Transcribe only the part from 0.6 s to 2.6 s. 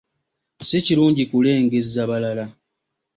Si kirungi kulengezza balala.